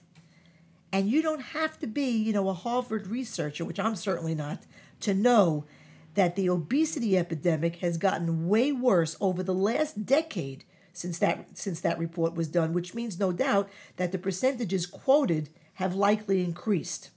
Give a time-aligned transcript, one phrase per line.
[0.93, 4.65] And you don't have to be, you know, a Harvard researcher, which I'm certainly not,
[5.01, 5.65] to know
[6.15, 11.81] that the obesity epidemic has gotten way worse over the last decade since that since
[11.81, 17.11] that report was done, which means no doubt that the percentages quoted have likely increased.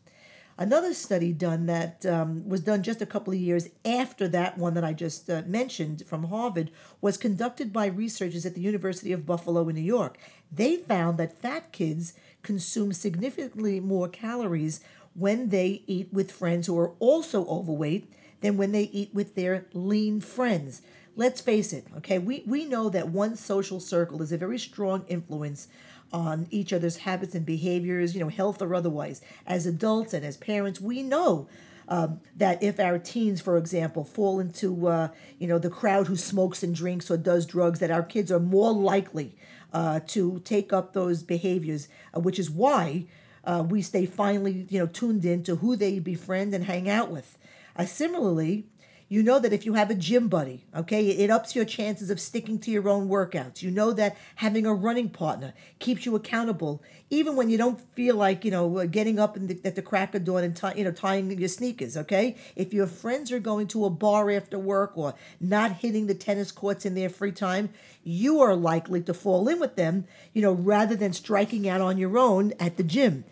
[0.59, 4.73] Another study done that um, was done just a couple of years after that one
[4.73, 9.25] that I just uh, mentioned from Harvard was conducted by researchers at the University of
[9.25, 10.17] Buffalo in New York.
[10.51, 14.81] They found that fat kids consume significantly more calories
[15.13, 19.67] when they eat with friends who are also overweight than when they eat with their
[19.73, 20.81] lean friends.
[21.17, 22.19] Let's face it, okay?
[22.19, 25.67] We, we know that one social circle is a very strong influence
[26.13, 29.19] on each other's habits and behaviors, you know, health or otherwise.
[29.47, 31.49] As adults and as parents, we know
[31.87, 35.07] um, that if our teens, for example, fall into uh,
[35.39, 38.39] you know the crowd who smokes and drinks or does drugs, that our kids are
[38.39, 39.35] more likely
[39.73, 43.05] uh, to take up those behaviors, uh, which is why
[43.43, 47.09] uh, we stay finally you know tuned in to who they befriend and hang out
[47.09, 47.39] with.
[47.75, 48.65] Uh, similarly,
[49.09, 52.19] you know that if you have a gym buddy, okay, it ups your chances of
[52.19, 53.61] sticking to your own workouts.
[53.61, 58.15] You know that having a running partner keeps you accountable, even when you don't feel
[58.15, 60.91] like you know uh, getting up the, at the crack of dawn and you know
[60.91, 61.95] tying your sneakers.
[61.95, 66.15] Okay, if your friends are going to a bar after work or not hitting the
[66.15, 67.69] tennis courts in their free time,
[68.03, 70.05] you are likely to fall in with them.
[70.33, 73.23] You know, rather than striking out on your own at the gym.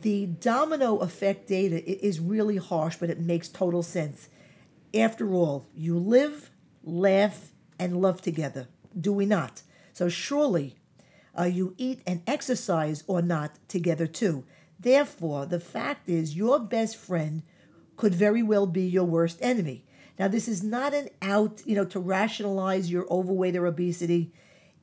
[0.00, 4.28] The domino effect data is really harsh, but it makes total sense
[4.94, 6.50] after all, you live,
[6.82, 9.62] laugh, and love together, do we not?
[9.92, 10.76] So surely
[11.38, 14.44] uh, you eat and exercise or not together too.
[14.78, 17.42] Therefore, the fact is, your best friend
[17.96, 19.84] could very well be your worst enemy.
[20.18, 24.32] Now, this is not an out, you know, to rationalize your overweight or obesity.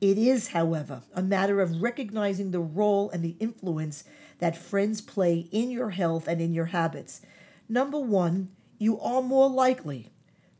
[0.00, 4.04] It is, however, a matter of recognizing the role and the influence
[4.38, 7.20] that friends play in your health and in your habits.
[7.68, 8.48] Number one,
[8.80, 10.10] you are more likely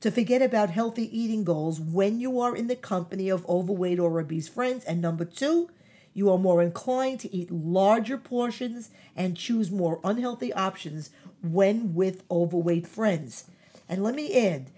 [0.00, 4.20] to forget about healthy eating goals when you are in the company of overweight or
[4.20, 4.84] obese friends.
[4.84, 5.70] And number two,
[6.12, 11.08] you are more inclined to eat larger portions and choose more unhealthy options
[11.42, 13.44] when with overweight friends.
[13.88, 14.70] And let me add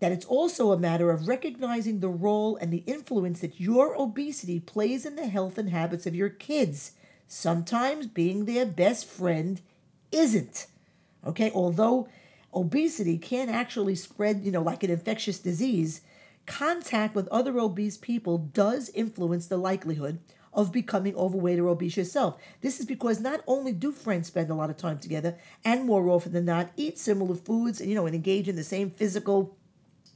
[0.00, 4.58] that it's also a matter of recognizing the role and the influence that your obesity
[4.58, 6.92] plays in the health and habits of your kids.
[7.28, 9.60] Sometimes being their best friend
[10.10, 10.66] isn't.
[11.24, 12.08] Okay, although
[12.54, 16.02] obesity can actually spread, you know, like an infectious disease,
[16.46, 20.18] contact with other obese people does influence the likelihood
[20.52, 22.40] of becoming overweight or obese yourself.
[22.60, 26.08] This is because not only do friends spend a lot of time together and more
[26.10, 29.56] often than not eat similar foods and you know and engage in the same physical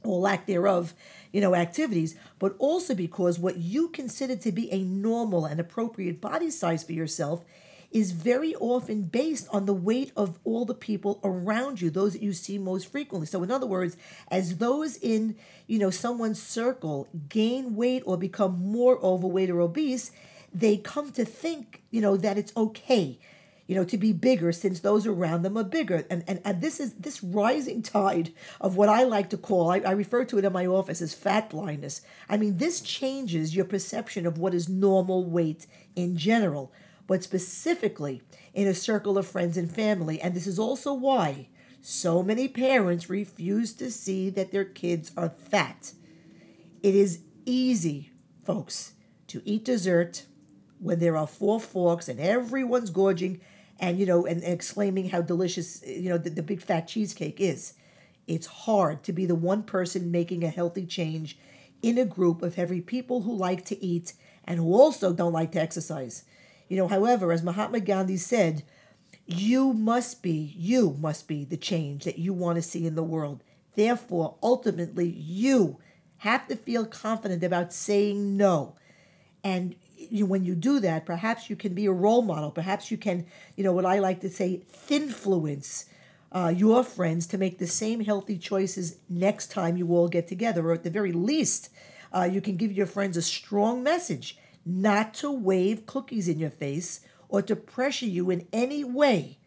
[0.03, 0.93] or lack thereof,
[1.31, 6.21] you know, activities, but also because what you consider to be a normal and appropriate
[6.21, 7.43] body size for yourself
[7.91, 12.21] is very often based on the weight of all the people around you, those that
[12.21, 13.27] you see most frequently.
[13.27, 13.95] So in other words,
[14.29, 15.35] as those in,
[15.67, 20.11] you know, someone's circle gain weight or become more overweight or obese,
[20.53, 23.19] they come to think, you know, that it's okay
[23.67, 26.05] you know, to be bigger since those around them are bigger.
[26.09, 28.31] And, and, and this is this rising tide
[28.61, 31.13] of what I like to call, I, I refer to it in my office as
[31.13, 32.01] fat blindness.
[32.29, 36.71] I mean, this changes your perception of what is normal weight in general,
[37.07, 38.21] but specifically
[38.53, 40.21] in a circle of friends and family.
[40.21, 41.47] And this is also why
[41.81, 45.93] so many parents refuse to see that their kids are fat.
[46.83, 48.11] It is easy,
[48.43, 48.93] folks,
[49.27, 50.25] to eat dessert
[50.79, 53.41] when there are four forks and everyone's gorging
[53.79, 57.39] and you know and, and exclaiming how delicious you know the, the big fat cheesecake
[57.39, 57.73] is
[58.27, 61.37] it's hard to be the one person making a healthy change
[61.81, 64.13] in a group of heavy people who like to eat
[64.43, 66.23] and who also don't like to exercise
[66.67, 68.63] you know however as mahatma gandhi said
[69.25, 73.03] you must be you must be the change that you want to see in the
[73.03, 73.43] world
[73.75, 75.77] therefore ultimately you
[76.17, 78.75] have to feel confident about saying no
[79.43, 82.51] and you, when you do that, perhaps you can be a role model.
[82.51, 83.25] Perhaps you can,
[83.55, 85.85] you know, what I like to say, influence
[86.31, 90.69] uh, your friends to make the same healthy choices next time you all get together.
[90.69, 91.69] Or at the very least,
[92.13, 94.37] uh, you can give your friends a strong message
[94.67, 99.37] not to wave cookies in your face or to pressure you in any way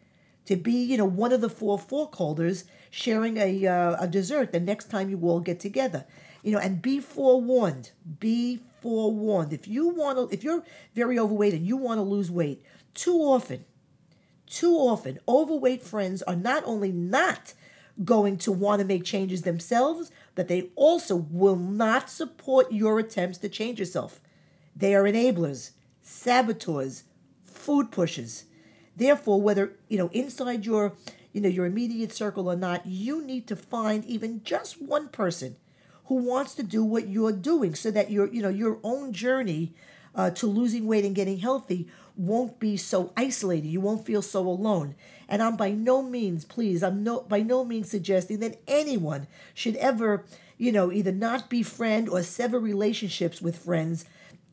[0.45, 4.51] to be, you know, one of the four fork holders sharing a, uh, a dessert
[4.51, 6.05] the next time you all get together.
[6.43, 7.91] You know, and be forewarned.
[8.19, 9.53] Be forewarned.
[9.53, 10.63] If you want to, if you're
[10.95, 12.63] very overweight and you want to lose weight,
[12.95, 13.63] too often,
[14.47, 17.53] too often, overweight friends are not only not
[18.03, 23.37] going to want to make changes themselves, but they also will not support your attempts
[23.37, 24.19] to change yourself.
[24.75, 25.71] They are enablers,
[26.01, 27.03] saboteurs,
[27.43, 28.45] food pushers.
[28.95, 30.93] Therefore, whether you know inside your
[31.33, 35.55] you know your immediate circle or not, you need to find even just one person
[36.05, 39.73] who wants to do what you're doing so that your you know your own journey
[40.13, 41.87] uh, to losing weight and getting healthy
[42.17, 44.93] won't be so isolated you won't feel so alone
[45.29, 49.77] and i'm by no means please i'm no by no means suggesting that anyone should
[49.77, 50.25] ever
[50.57, 54.03] you know either not befriend or sever relationships with friends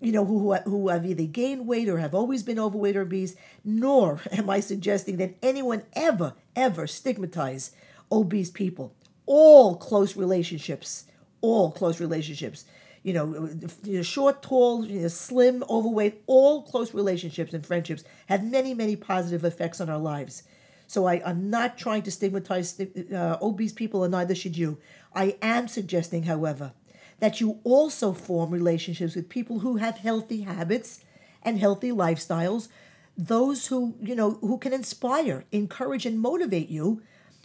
[0.00, 3.35] you know who who have either gained weight or have always been overweight or obese
[3.65, 7.73] nor am i suggesting that anyone ever ever stigmatize
[8.11, 8.95] obese people
[9.27, 11.05] all close relationships
[11.41, 12.65] all close relationships.
[13.03, 13.50] You know,
[13.85, 18.75] you know short, tall, you know, slim, overweight, all close relationships and friendships have many,
[18.75, 20.43] many positive effects on our lives.
[20.87, 24.79] So I, am not trying to stigmatize uh, obese people, and neither should you.
[25.15, 26.73] I am suggesting, however,
[27.20, 31.05] that you also form relationships with people who have healthy habits
[31.43, 32.69] and healthy lifestyles,
[33.17, 37.03] those who, you know, who can inspire, encourage, and motivate you,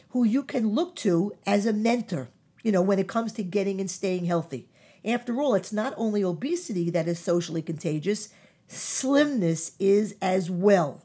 [0.10, 2.30] who you can look to as a mentor
[2.64, 4.68] you know, when it comes to getting and staying healthy.
[5.06, 8.30] After all, it's not only obesity that is socially contagious,
[8.68, 11.04] slimness is as well.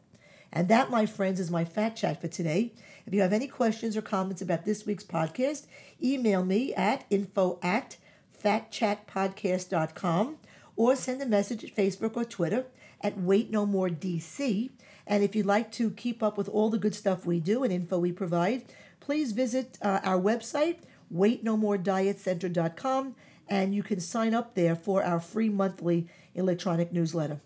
[0.53, 2.73] And that, my friends, is my fat chat for today.
[3.05, 5.67] If you have any questions or comments about this week's podcast,
[6.03, 7.97] email me at info at
[8.43, 10.37] fatchatpodcast.com
[10.77, 12.65] or send a message at Facebook or Twitter
[13.01, 14.71] at Weight No More DC.
[15.07, 17.73] And if you'd like to keep up with all the good stuff we do and
[17.73, 18.63] info we provide,
[19.01, 20.77] please visit uh, our website,
[21.13, 23.17] weightnomoredietcenter.com,
[23.49, 27.41] and you can sign up there for our free monthly electronic newsletter.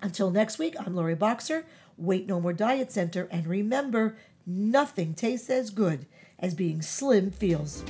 [0.00, 5.50] Until next week, I'm Lori Boxer, Weight No More Diet Center, and remember, nothing tastes
[5.50, 6.06] as good
[6.38, 7.82] as being slim feels.